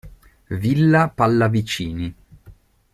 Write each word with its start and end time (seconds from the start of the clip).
Villa 0.49 1.09
Pallavicini 1.13 2.09